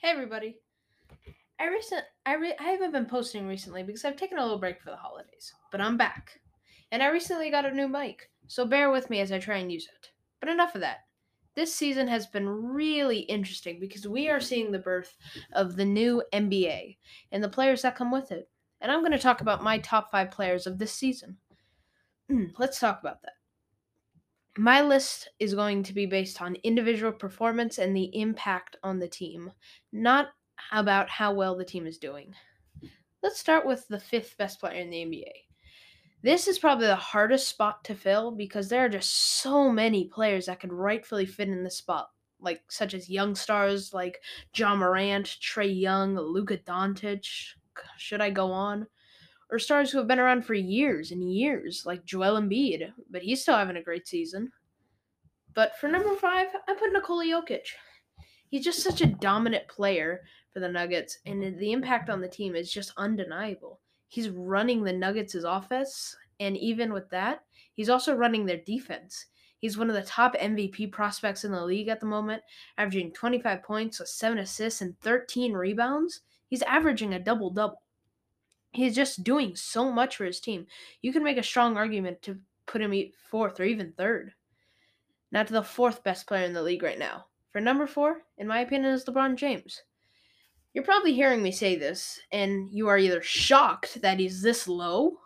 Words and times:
Hey 0.00 0.10
everybody. 0.10 0.60
I 1.58 1.66
recent 1.66 2.04
I 2.24 2.36
re- 2.36 2.54
I 2.60 2.68
haven't 2.70 2.92
been 2.92 3.06
posting 3.06 3.48
recently 3.48 3.82
because 3.82 4.04
I've 4.04 4.14
taken 4.14 4.38
a 4.38 4.42
little 4.42 4.60
break 4.60 4.80
for 4.80 4.90
the 4.90 4.96
holidays, 4.96 5.52
but 5.72 5.80
I'm 5.80 5.96
back. 5.96 6.38
And 6.92 7.02
I 7.02 7.08
recently 7.08 7.50
got 7.50 7.66
a 7.66 7.74
new 7.74 7.88
mic, 7.88 8.30
so 8.46 8.64
bear 8.64 8.92
with 8.92 9.10
me 9.10 9.18
as 9.18 9.32
I 9.32 9.40
try 9.40 9.56
and 9.56 9.72
use 9.72 9.88
it. 9.92 10.10
But 10.38 10.50
enough 10.50 10.76
of 10.76 10.82
that. 10.82 10.98
This 11.56 11.74
season 11.74 12.06
has 12.06 12.28
been 12.28 12.48
really 12.48 13.18
interesting 13.22 13.80
because 13.80 14.06
we 14.06 14.28
are 14.28 14.38
seeing 14.38 14.70
the 14.70 14.78
birth 14.78 15.16
of 15.52 15.74
the 15.74 15.84
new 15.84 16.22
NBA 16.32 16.96
and 17.32 17.42
the 17.42 17.48
players 17.48 17.82
that 17.82 17.96
come 17.96 18.12
with 18.12 18.30
it. 18.30 18.48
And 18.80 18.92
I'm 18.92 19.00
going 19.00 19.10
to 19.10 19.18
talk 19.18 19.40
about 19.40 19.64
my 19.64 19.78
top 19.78 20.12
5 20.12 20.30
players 20.30 20.68
of 20.68 20.78
this 20.78 20.92
season. 20.92 21.38
Let's 22.56 22.78
talk 22.78 23.00
about 23.00 23.22
that. 23.22 23.32
My 24.58 24.82
list 24.82 25.28
is 25.38 25.54
going 25.54 25.84
to 25.84 25.94
be 25.94 26.04
based 26.04 26.42
on 26.42 26.56
individual 26.64 27.12
performance 27.12 27.78
and 27.78 27.94
the 27.94 28.10
impact 28.12 28.76
on 28.82 28.98
the 28.98 29.06
team, 29.06 29.52
not 29.92 30.30
about 30.72 31.08
how 31.08 31.32
well 31.32 31.56
the 31.56 31.64
team 31.64 31.86
is 31.86 31.96
doing. 31.96 32.34
Let's 33.22 33.38
start 33.38 33.64
with 33.64 33.86
the 33.86 34.00
fifth 34.00 34.36
best 34.36 34.58
player 34.58 34.80
in 34.80 34.90
the 34.90 34.96
NBA. 34.96 35.30
This 36.24 36.48
is 36.48 36.58
probably 36.58 36.88
the 36.88 36.96
hardest 36.96 37.46
spot 37.46 37.84
to 37.84 37.94
fill 37.94 38.32
because 38.32 38.68
there 38.68 38.84
are 38.84 38.88
just 38.88 39.14
so 39.40 39.70
many 39.70 40.06
players 40.08 40.46
that 40.46 40.58
could 40.58 40.72
rightfully 40.72 41.24
fit 41.24 41.48
in 41.48 41.62
this 41.62 41.78
spot, 41.78 42.08
like 42.40 42.62
such 42.68 42.94
as 42.94 43.08
young 43.08 43.36
stars 43.36 43.94
like 43.94 44.20
Ja 44.56 44.74
Morant, 44.74 45.36
Trae 45.40 45.80
Young, 45.80 46.16
Luka 46.18 46.58
Doncic. 46.58 47.54
Should 47.96 48.20
I 48.20 48.30
go 48.30 48.50
on? 48.50 48.88
Or 49.50 49.58
stars 49.58 49.90
who 49.90 49.98
have 49.98 50.06
been 50.06 50.18
around 50.18 50.44
for 50.44 50.54
years 50.54 51.10
and 51.10 51.32
years, 51.32 51.84
like 51.86 52.04
Joel 52.04 52.40
Embiid, 52.40 52.92
but 53.10 53.22
he's 53.22 53.42
still 53.42 53.56
having 53.56 53.76
a 53.76 53.82
great 53.82 54.06
season. 54.06 54.50
But 55.54 55.76
for 55.78 55.88
number 55.88 56.14
five, 56.16 56.48
I 56.68 56.74
put 56.74 56.92
Nikola 56.92 57.24
Jokic. 57.24 57.66
He's 58.50 58.64
just 58.64 58.82
such 58.82 59.00
a 59.00 59.06
dominant 59.06 59.68
player 59.68 60.22
for 60.52 60.60
the 60.60 60.68
Nuggets, 60.68 61.18
and 61.26 61.58
the 61.58 61.72
impact 61.72 62.10
on 62.10 62.20
the 62.20 62.28
team 62.28 62.54
is 62.54 62.72
just 62.72 62.92
undeniable. 62.96 63.80
He's 64.08 64.30
running 64.30 64.82
the 64.82 64.92
Nuggets' 64.92 65.34
offense, 65.34 66.16
and 66.40 66.56
even 66.56 66.92
with 66.92 67.08
that, 67.10 67.44
he's 67.74 67.90
also 67.90 68.14
running 68.14 68.46
their 68.46 68.58
defense. 68.58 69.26
He's 69.58 69.76
one 69.76 69.90
of 69.90 69.96
the 69.96 70.02
top 70.02 70.36
MVP 70.36 70.92
prospects 70.92 71.44
in 71.44 71.52
the 71.52 71.64
league 71.64 71.88
at 71.88 72.00
the 72.00 72.06
moment, 72.06 72.42
averaging 72.78 73.12
25 73.12 73.62
points 73.62 73.98
with 73.98 74.08
7 74.08 74.38
assists 74.38 74.80
and 74.80 74.98
13 75.00 75.52
rebounds. 75.52 76.20
He's 76.48 76.62
averaging 76.62 77.14
a 77.14 77.18
double 77.18 77.50
double 77.50 77.82
he's 78.72 78.94
just 78.94 79.24
doing 79.24 79.56
so 79.56 79.90
much 79.90 80.16
for 80.16 80.24
his 80.24 80.40
team. 80.40 80.66
You 81.02 81.12
can 81.12 81.22
make 81.22 81.38
a 81.38 81.42
strong 81.42 81.76
argument 81.76 82.22
to 82.22 82.38
put 82.66 82.82
him 82.82 82.94
fourth 83.30 83.58
or 83.60 83.64
even 83.64 83.92
third. 83.92 84.32
Now 85.30 85.42
to 85.42 85.52
the 85.52 85.62
fourth 85.62 86.04
best 86.04 86.26
player 86.26 86.44
in 86.44 86.52
the 86.52 86.62
league 86.62 86.82
right 86.82 86.98
now. 86.98 87.26
For 87.50 87.60
number 87.60 87.86
four, 87.86 88.22
in 88.36 88.46
my 88.46 88.60
opinion, 88.60 88.92
is 88.92 89.04
LeBron 89.04 89.36
James. 89.36 89.82
You're 90.74 90.84
probably 90.84 91.14
hearing 91.14 91.42
me 91.42 91.50
say 91.50 91.76
this, 91.76 92.20
and 92.30 92.68
you 92.70 92.88
are 92.88 92.98
either 92.98 93.22
shocked 93.22 94.00
that 94.02 94.20
he's 94.20 94.42
this 94.42 94.68
low 94.68 95.18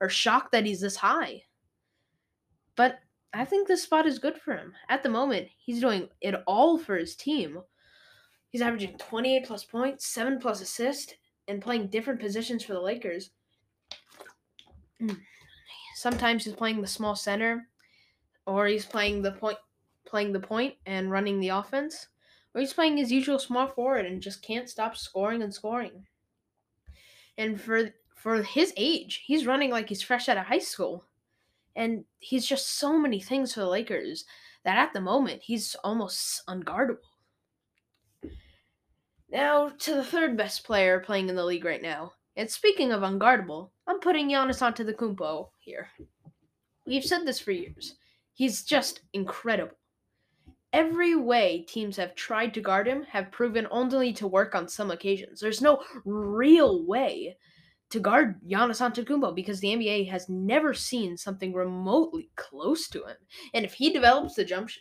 or 0.00 0.08
shocked 0.08 0.52
that 0.52 0.66
he's 0.66 0.80
this 0.80 0.96
high. 0.96 1.44
But 2.76 2.98
I 3.32 3.44
think 3.44 3.68
this 3.68 3.84
spot 3.84 4.06
is 4.06 4.18
good 4.18 4.36
for 4.36 4.56
him. 4.56 4.74
At 4.88 5.02
the 5.02 5.08
moment, 5.08 5.48
he's 5.56 5.80
doing 5.80 6.08
it 6.20 6.34
all 6.46 6.78
for 6.78 6.96
his 6.96 7.14
team. 7.14 7.60
He's 8.48 8.62
averaging 8.62 8.98
28 8.98 9.46
plus 9.46 9.64
points, 9.64 10.06
7 10.06 10.40
plus 10.40 10.60
assists, 10.60 11.14
and 11.50 11.60
playing 11.60 11.88
different 11.88 12.20
positions 12.20 12.64
for 12.64 12.72
the 12.74 12.80
Lakers. 12.80 13.30
Hmm. 15.00 15.14
Sometimes 15.96 16.44
he's 16.44 16.54
playing 16.54 16.80
the 16.80 16.86
small 16.86 17.16
center, 17.16 17.68
or 18.46 18.66
he's 18.66 18.86
playing 18.86 19.20
the 19.20 19.32
point, 19.32 19.58
playing 20.06 20.32
the 20.32 20.40
point 20.40 20.74
and 20.86 21.10
running 21.10 21.40
the 21.40 21.48
offense, 21.48 22.08
or 22.54 22.60
he's 22.60 22.72
playing 22.72 22.96
his 22.96 23.12
usual 23.12 23.38
small 23.38 23.66
forward 23.66 24.06
and 24.06 24.22
just 24.22 24.42
can't 24.42 24.70
stop 24.70 24.96
scoring 24.96 25.42
and 25.42 25.52
scoring. 25.52 26.06
And 27.36 27.60
for 27.60 27.90
for 28.14 28.42
his 28.42 28.72
age, 28.76 29.24
he's 29.26 29.46
running 29.46 29.70
like 29.70 29.88
he's 29.88 30.02
fresh 30.02 30.28
out 30.28 30.38
of 30.38 30.46
high 30.46 30.58
school, 30.58 31.04
and 31.74 32.04
he's 32.20 32.46
just 32.46 32.78
so 32.78 32.96
many 32.96 33.20
things 33.20 33.52
for 33.54 33.60
the 33.60 33.66
Lakers 33.66 34.24
that 34.62 34.78
at 34.78 34.92
the 34.92 35.00
moment 35.00 35.42
he's 35.42 35.74
almost 35.82 36.46
unguardable. 36.46 37.09
Now 39.30 39.68
to 39.78 39.94
the 39.94 40.04
third 40.04 40.36
best 40.36 40.64
player 40.64 40.98
playing 41.00 41.28
in 41.28 41.36
the 41.36 41.44
league 41.44 41.64
right 41.64 41.82
now. 41.82 42.12
And 42.36 42.50
speaking 42.50 42.92
of 42.92 43.02
unguardable, 43.02 43.70
I'm 43.86 44.00
putting 44.00 44.28
Giannis 44.28 44.60
Antetokounmpo 44.60 45.50
here. 45.58 45.88
We've 46.86 47.04
said 47.04 47.26
this 47.26 47.38
for 47.38 47.52
years. 47.52 47.96
He's 48.32 48.64
just 48.64 49.02
incredible. 49.12 49.76
Every 50.72 51.14
way 51.16 51.64
teams 51.68 51.96
have 51.96 52.14
tried 52.14 52.54
to 52.54 52.60
guard 52.60 52.86
him 52.86 53.02
have 53.04 53.32
proven 53.32 53.66
only 53.70 54.12
to 54.14 54.26
work 54.26 54.54
on 54.54 54.68
some 54.68 54.90
occasions. 54.90 55.40
There's 55.40 55.60
no 55.60 55.82
real 56.04 56.86
way 56.86 57.36
to 57.90 58.00
guard 58.00 58.40
Giannis 58.48 58.80
Antetokounmpo 58.80 59.34
because 59.34 59.60
the 59.60 59.68
NBA 59.68 60.08
has 60.10 60.28
never 60.28 60.72
seen 60.74 61.16
something 61.16 61.52
remotely 61.52 62.30
close 62.36 62.88
to 62.88 63.04
him. 63.04 63.16
And 63.52 63.64
if 63.64 63.74
he 63.74 63.92
develops 63.92 64.38
a 64.38 64.44
jump 64.44 64.70
sh- 64.70 64.78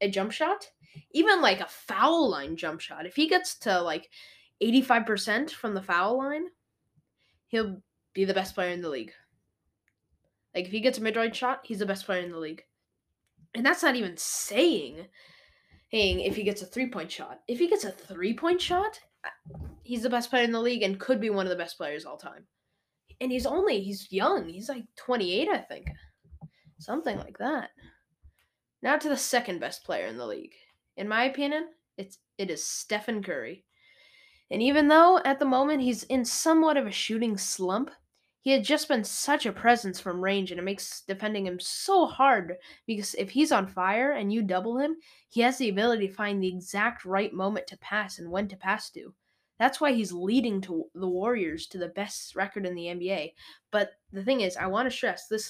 a 0.00 0.08
jump 0.08 0.32
shot, 0.32 0.70
even 1.12 1.40
like 1.40 1.60
a 1.60 1.66
foul 1.66 2.30
line 2.30 2.56
jump 2.56 2.80
shot, 2.80 3.06
if 3.06 3.16
he 3.16 3.28
gets 3.28 3.58
to 3.60 3.80
like 3.80 4.10
85% 4.62 5.50
from 5.50 5.74
the 5.74 5.82
foul 5.82 6.18
line, 6.18 6.46
he'll 7.48 7.80
be 8.12 8.24
the 8.24 8.34
best 8.34 8.54
player 8.54 8.70
in 8.70 8.80
the 8.80 8.88
league. 8.88 9.12
Like 10.54 10.66
if 10.66 10.70
he 10.70 10.80
gets 10.80 10.98
a 10.98 11.02
mid-range 11.02 11.36
shot, 11.36 11.60
he's 11.64 11.80
the 11.80 11.86
best 11.86 12.06
player 12.06 12.22
in 12.22 12.30
the 12.30 12.38
league. 12.38 12.62
And 13.54 13.64
that's 13.64 13.82
not 13.82 13.96
even 13.96 14.16
saying 14.16 15.06
saying 15.94 16.20
if 16.20 16.34
he 16.34 16.42
gets 16.42 16.60
a 16.60 16.66
three-point 16.66 17.10
shot. 17.10 17.40
If 17.46 17.60
he 17.60 17.68
gets 17.68 17.84
a 17.84 17.90
three-point 17.92 18.60
shot, 18.60 18.98
uh, 19.24 19.58
he's 19.84 20.02
the 20.02 20.10
best 20.10 20.28
player 20.28 20.42
in 20.42 20.50
the 20.50 20.60
league 20.60 20.82
and 20.82 20.98
could 20.98 21.20
be 21.20 21.30
one 21.30 21.46
of 21.46 21.50
the 21.50 21.56
best 21.56 21.76
players 21.76 22.04
all 22.04 22.16
time. 22.16 22.46
And 23.20 23.30
he's 23.30 23.46
only 23.46 23.80
he's 23.80 24.10
young. 24.10 24.48
He's 24.48 24.68
like 24.68 24.82
28, 24.96 25.48
I 25.48 25.58
think. 25.58 25.86
Something 26.80 27.16
like 27.18 27.38
that. 27.38 27.70
Now 28.82 28.96
to 28.96 29.08
the 29.08 29.16
second 29.16 29.60
best 29.60 29.84
player 29.84 30.06
in 30.06 30.16
the 30.16 30.26
league. 30.26 30.54
In 30.96 31.08
my 31.08 31.24
opinion, 31.24 31.68
it's 31.96 32.18
it 32.38 32.50
is 32.50 32.64
Stephen 32.64 33.22
Curry. 33.22 33.64
And 34.50 34.62
even 34.62 34.88
though 34.88 35.20
at 35.24 35.38
the 35.38 35.44
moment 35.44 35.82
he's 35.82 36.04
in 36.04 36.24
somewhat 36.24 36.76
of 36.76 36.86
a 36.86 36.92
shooting 36.92 37.36
slump, 37.36 37.90
he 38.40 38.50
had 38.50 38.62
just 38.62 38.88
been 38.88 39.04
such 39.04 39.46
a 39.46 39.52
presence 39.52 39.98
from 39.98 40.22
range 40.22 40.50
and 40.50 40.60
it 40.60 40.64
makes 40.64 41.00
defending 41.00 41.46
him 41.46 41.58
so 41.58 42.04
hard 42.04 42.56
because 42.86 43.14
if 43.14 43.30
he's 43.30 43.50
on 43.50 43.66
fire 43.66 44.12
and 44.12 44.32
you 44.32 44.42
double 44.42 44.78
him, 44.78 44.96
he 45.30 45.40
has 45.40 45.56
the 45.56 45.70
ability 45.70 46.08
to 46.08 46.14
find 46.14 46.42
the 46.42 46.48
exact 46.48 47.06
right 47.06 47.32
moment 47.32 47.66
to 47.68 47.78
pass 47.78 48.18
and 48.18 48.30
when 48.30 48.46
to 48.48 48.56
pass 48.56 48.90
to. 48.90 49.14
That's 49.58 49.80
why 49.80 49.92
he's 49.92 50.12
leading 50.12 50.60
to 50.62 50.84
the 50.94 51.08
Warriors 51.08 51.66
to 51.68 51.78
the 51.78 51.88
best 51.88 52.36
record 52.36 52.66
in 52.66 52.74
the 52.74 52.86
NBA. 52.86 53.32
But 53.70 53.92
the 54.12 54.22
thing 54.22 54.42
is, 54.42 54.56
I 54.58 54.66
want 54.66 54.90
to 54.90 54.94
stress 54.94 55.26
this 55.26 55.48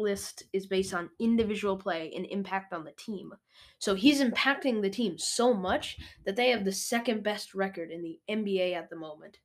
list 0.00 0.44
is 0.52 0.66
based 0.66 0.94
on 0.94 1.10
individual 1.18 1.76
play 1.76 2.12
and 2.14 2.26
impact 2.26 2.72
on 2.72 2.84
the 2.84 2.92
team. 2.92 3.32
So 3.78 3.94
he's 3.94 4.22
impacting 4.22 4.82
the 4.82 4.90
team 4.90 5.18
so 5.18 5.54
much 5.54 5.98
that 6.24 6.36
they 6.36 6.50
have 6.50 6.64
the 6.64 6.72
second 6.72 7.22
best 7.22 7.54
record 7.54 7.90
in 7.90 8.02
the 8.02 8.18
NBA 8.30 8.74
at 8.74 8.90
the 8.90 8.96
moment. 8.96 9.38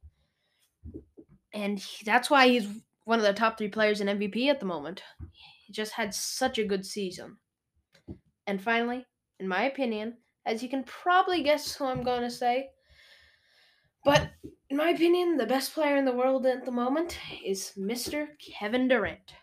And 1.53 1.85
that's 2.05 2.29
why 2.29 2.47
he's 2.47 2.67
one 3.05 3.19
of 3.19 3.25
the 3.25 3.33
top 3.33 3.57
three 3.57 3.67
players 3.67 4.01
in 4.01 4.07
MVP 4.07 4.47
at 4.47 4.59
the 4.59 4.65
moment. 4.65 5.03
He 5.65 5.73
just 5.73 5.93
had 5.93 6.13
such 6.13 6.57
a 6.57 6.65
good 6.65 6.85
season. 6.85 7.37
And 8.47 8.61
finally, 8.61 9.05
in 9.39 9.47
my 9.47 9.63
opinion, 9.63 10.17
as 10.45 10.61
you 10.61 10.69
can 10.69 10.83
probably 10.83 11.43
guess 11.43 11.75
who 11.75 11.85
I'm 11.85 12.03
going 12.03 12.23
to 12.23 12.31
say, 12.31 12.69
but 14.03 14.31
in 14.69 14.77
my 14.77 14.89
opinion, 14.89 15.37
the 15.37 15.45
best 15.45 15.73
player 15.73 15.95
in 15.95 16.05
the 16.05 16.11
world 16.11 16.45
at 16.45 16.65
the 16.65 16.71
moment 16.71 17.17
is 17.45 17.73
Mr. 17.77 18.27
Kevin 18.39 18.87
Durant. 18.87 19.35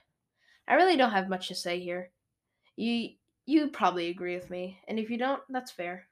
I 0.70 0.74
really 0.74 0.96
don't 0.96 1.10
have 1.10 1.28
much 1.28 1.48
to 1.48 1.54
say 1.54 1.80
here. 1.80 2.10
You 2.76 3.10
you 3.44 3.68
probably 3.68 4.08
agree 4.08 4.36
with 4.36 4.48
me, 4.50 4.78
and 4.86 5.00
if 5.00 5.10
you 5.10 5.18
don't, 5.18 5.42
that's 5.50 5.72
fair. 5.72 6.06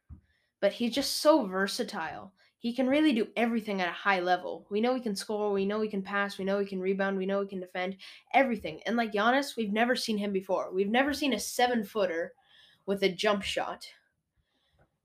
But 0.61 0.73
he's 0.73 0.93
just 0.93 1.19
so 1.19 1.47
versatile. 1.47 2.33
He 2.59 2.75
can 2.75 2.89
really 2.89 3.13
do 3.13 3.29
everything 3.37 3.81
at 3.81 3.89
a 3.89 3.93
high 3.93 4.19
level. 4.19 4.67
We 4.69 4.81
know 4.81 4.97
he 4.97 5.01
can 5.01 5.15
score, 5.15 5.53
we 5.53 5.65
know 5.65 5.81
he 5.81 5.89
can 5.89 6.03
pass, 6.03 6.39
we 6.39 6.45
know 6.45 6.59
he 6.59 6.67
can 6.67 6.81
rebound, 6.81 7.17
we 7.17 7.25
know 7.25 7.41
he 7.41 7.47
can 7.47 7.61
defend, 7.61 7.99
everything. 8.35 8.81
And 8.85 8.97
like 8.97 9.13
Giannis, 9.13 9.57
we've 9.57 9.73
never 9.73 9.95
seen 9.95 10.19
him 10.19 10.33
before. 10.33 10.75
We've 10.75 10.89
never 10.89 11.15
seen 11.15 11.35
a 11.35 11.39
seven 11.39 11.85
footer 11.85 12.33
with 12.85 13.05
a 13.05 13.09
jump 13.13 13.45
shot 13.45 13.87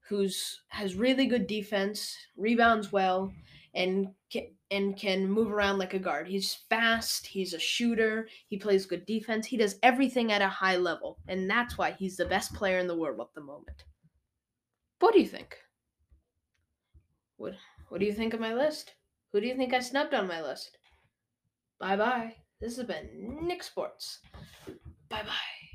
who's 0.07 0.63
has 0.69 0.95
really 0.95 1.27
good 1.27 1.45
defense, 1.45 2.17
rebounds 2.35 2.91
well, 2.91 3.31
and 3.73 4.09
can, 4.29 4.47
and 4.71 4.97
can 4.97 5.29
move 5.29 5.51
around 5.51 5.77
like 5.77 5.93
a 5.93 5.99
guard. 5.99 6.27
He's 6.27 6.53
fast, 6.69 7.27
he's 7.27 7.53
a 7.53 7.59
shooter, 7.59 8.27
he 8.47 8.57
plays 8.57 8.85
good 8.85 9.05
defense, 9.05 9.47
he 9.47 9.57
does 9.57 9.79
everything 9.83 10.31
at 10.31 10.41
a 10.41 10.47
high 10.47 10.77
level, 10.77 11.17
and 11.27 11.49
that's 11.49 11.77
why 11.77 11.91
he's 11.91 12.17
the 12.17 12.25
best 12.25 12.53
player 12.53 12.79
in 12.79 12.87
the 12.87 12.97
world 12.97 13.19
at 13.19 13.33
the 13.33 13.41
moment. 13.41 13.85
What 14.99 15.13
do 15.13 15.19
you 15.19 15.27
think? 15.27 15.57
What 17.37 17.53
what 17.89 17.99
do 17.99 18.05
you 18.05 18.13
think 18.13 18.33
of 18.33 18.39
my 18.39 18.53
list? 18.53 18.93
Who 19.31 19.41
do 19.41 19.47
you 19.47 19.55
think 19.55 19.73
I 19.73 19.79
snubbed 19.79 20.13
on 20.13 20.27
my 20.27 20.41
list? 20.41 20.77
Bye 21.79 21.97
bye. 21.97 22.35
This 22.61 22.77
has 22.77 22.85
been 22.85 23.39
Nick 23.41 23.63
Sports. 23.63 24.19
Bye 25.09 25.23
bye. 25.23 25.72